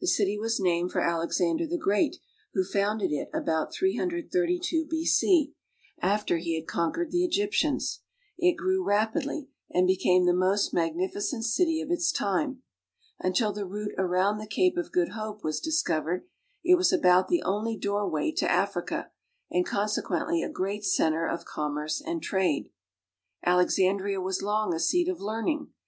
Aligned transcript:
The 0.00 0.06
city 0.06 0.38
was 0.38 0.60
named 0.60 0.92
for 0.92 1.00
Alexander 1.00 1.66
the 1.66 1.76
Great, 1.76 2.18
who 2.52 2.62
founded 2.62 3.10
it 3.10 3.28
about 3.34 3.74
332 3.74 4.86
B.C. 4.86 5.52
after 6.00 6.38
he 6.38 6.54
had 6.54 6.68
conquered 6.68 7.10
the 7.10 7.24
Egyptians. 7.24 8.02
It 8.38 8.52
grew 8.56 8.84
rapidly 8.84 9.48
and 9.70 9.84
became 9.84 10.26
the 10.26 10.32
most 10.32 10.72
magnificent 10.72 11.44
city 11.44 11.80
of 11.80 11.90
its 11.90 12.12
time. 12.12 12.62
Until 13.18 13.52
the 13.52 13.66
route 13.66 13.96
around 13.98 14.38
the 14.38 14.46
Cape 14.46 14.76
of 14.76 14.92
Good 14.92 15.08
Hope 15.08 15.42
was 15.42 15.58
dis 15.58 15.82
covered, 15.82 16.24
it 16.62 16.76
was 16.76 16.92
about 16.92 17.26
the 17.26 17.42
only 17.42 17.76
doorway 17.76 18.30
to 18.30 18.48
Africa, 18.48 19.10
and 19.50 19.66
con 19.66 19.88
sequently 19.88 20.44
a 20.46 20.52
great 20.52 20.84
center 20.84 21.26
of 21.26 21.44
commerce 21.44 22.00
and 22.00 22.22
trade. 22.22 22.70
Alexandria 23.44 24.20
was 24.20 24.40
long 24.40 24.72
a 24.72 24.78
seat 24.78 25.08
of 25.08 25.20
learning. 25.20 25.72